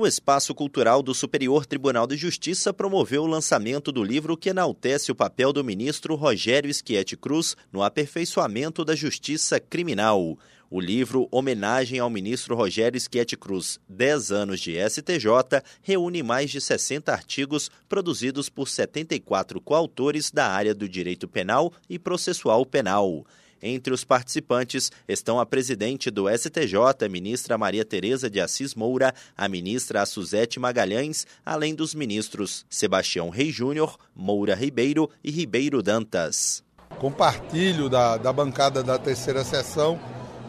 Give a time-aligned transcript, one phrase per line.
[0.00, 5.12] O Espaço Cultural do Superior Tribunal de Justiça promoveu o lançamento do livro que enaltece
[5.12, 10.38] o papel do ministro Rogério Schietti Cruz no aperfeiçoamento da justiça criminal.
[10.70, 16.62] O livro Homenagem ao ministro Rogério Schietti Cruz, 10 anos de STJ, reúne mais de
[16.62, 23.26] 60 artigos produzidos por 74 coautores da área do direito penal e processual penal.
[23.62, 29.48] Entre os participantes estão a presidente do STJ, ministra Maria Tereza de Assis Moura, a
[29.48, 36.62] ministra Suzete Magalhães, além dos ministros Sebastião Rei Júnior, Moura Ribeiro e Ribeiro Dantas.
[36.98, 40.00] Compartilho da, da bancada da terceira sessão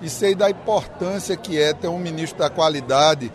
[0.02, 3.32] e sei da importância que é ter um ministro da qualidade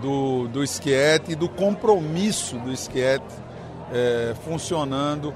[0.00, 3.34] do, do e do compromisso do Schietti
[3.92, 5.34] é, funcionando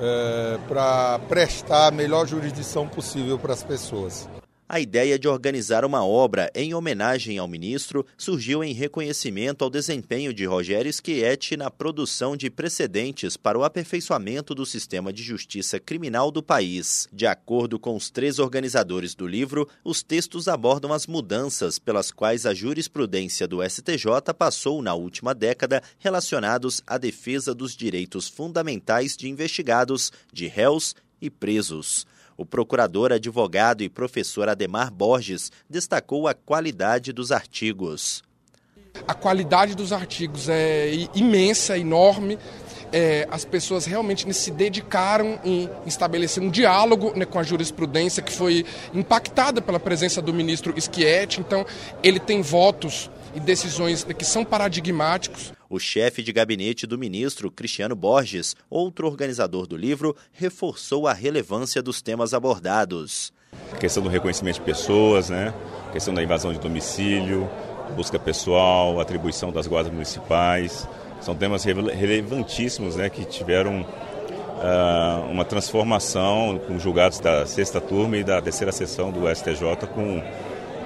[0.00, 4.28] é, para prestar a melhor jurisdição possível para as pessoas.
[4.72, 10.32] A ideia de organizar uma obra em homenagem ao ministro surgiu em reconhecimento ao desempenho
[10.32, 16.30] de Rogério Schietti na produção de precedentes para o aperfeiçoamento do sistema de justiça criminal
[16.30, 17.08] do país.
[17.12, 22.46] De acordo com os três organizadores do livro, os textos abordam as mudanças pelas quais
[22.46, 29.28] a jurisprudência do STJ passou na última década relacionados à defesa dos direitos fundamentais de
[29.28, 32.06] investigados, de réus e presos.
[32.40, 38.22] O procurador, advogado e professor Ademar Borges destacou a qualidade dos artigos.
[39.06, 42.38] A qualidade dos artigos é imensa, enorme.
[42.90, 48.32] É, as pessoas realmente se dedicaram em estabelecer um diálogo né, com a jurisprudência que
[48.32, 51.40] foi impactada pela presença do ministro Schietti.
[51.40, 51.66] Então,
[52.02, 55.52] ele tem votos e decisões que são paradigmáticos.
[55.72, 61.80] O chefe de gabinete do ministro, Cristiano Borges, outro organizador do livro, reforçou a relevância
[61.80, 63.32] dos temas abordados.
[63.72, 65.54] A questão do reconhecimento de pessoas, né?
[65.88, 67.48] a questão da invasão de domicílio,
[67.94, 70.88] busca pessoal, atribuição das guardas municipais.
[71.20, 78.24] São temas relevantíssimos né, que tiveram uh, uma transformação com julgados da sexta turma e
[78.24, 80.20] da terceira sessão do STJ com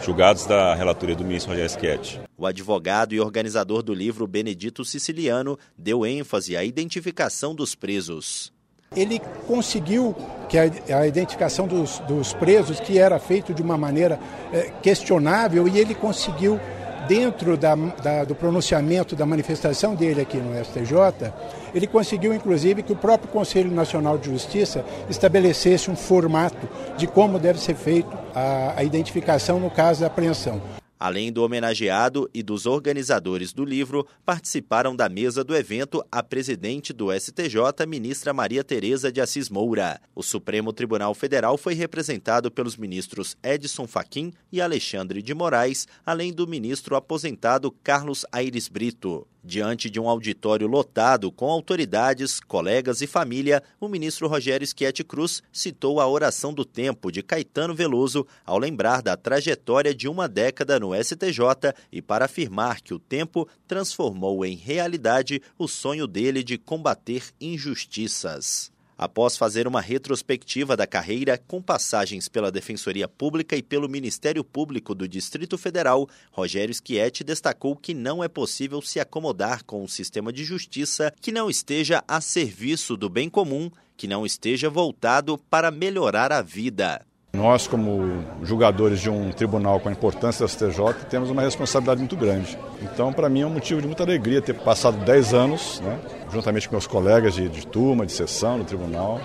[0.04, 2.20] julgados da relatoria do ministro Rogério Schietti.
[2.36, 8.52] O advogado e organizador do livro, Benedito Siciliano, deu ênfase à identificação dos presos.
[8.94, 10.14] Ele conseguiu
[10.48, 14.20] que a, a identificação dos, dos, presos, que era feito de uma maneira
[14.52, 16.60] é, questionável, e ele conseguiu
[17.06, 21.32] dentro da, da, do pronunciamento da manifestação dele aqui no STJ,
[21.74, 27.38] ele conseguiu inclusive que o próprio Conselho Nacional de Justiça estabelecesse um formato de como
[27.38, 30.60] deve ser feito a, a identificação no caso da apreensão.
[30.98, 36.92] Além do homenageado e dos organizadores do livro, participaram da mesa do evento a presidente
[36.92, 40.00] do STJ, ministra Maria Tereza de Assis Moura.
[40.14, 46.32] O Supremo Tribunal Federal foi representado pelos ministros Edson Fachin e Alexandre de Moraes, além
[46.32, 49.26] do ministro aposentado Carlos Aires Brito.
[49.46, 55.42] Diante de um auditório lotado com autoridades, colegas e família, o ministro Rogério Schietti Cruz
[55.52, 60.80] citou a oração do tempo de Caetano Veloso ao lembrar da trajetória de uma década
[60.84, 66.58] no STJ e para afirmar que o tempo transformou em realidade o sonho dele de
[66.58, 68.70] combater injustiças.
[68.96, 74.94] Após fazer uma retrospectiva da carreira com passagens pela Defensoria Pública e pelo Ministério Público
[74.94, 80.32] do Distrito Federal, Rogério Schietti destacou que não é possível se acomodar com um sistema
[80.32, 85.72] de justiça que não esteja a serviço do bem comum, que não esteja voltado para
[85.72, 87.04] melhorar a vida.
[87.34, 92.16] Nós, como julgadores de um tribunal com a importância da STJ, temos uma responsabilidade muito
[92.16, 92.56] grande.
[92.80, 95.98] Então, para mim, é um motivo de muita alegria ter passado 10 anos, né,
[96.32, 99.20] juntamente com meus colegas de, de turma, de sessão no tribunal,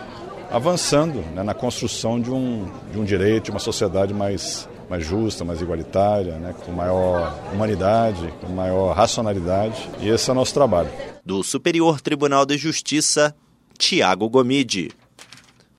[0.50, 5.46] avançando né, na construção de um, de um direito, de uma sociedade mais, mais justa,
[5.46, 9.88] mais igualitária, né, com maior humanidade, com maior racionalidade.
[10.00, 10.90] E esse é o nosso trabalho.
[11.24, 13.36] Do Superior Tribunal de Justiça,
[13.78, 14.90] Tiago Gomide.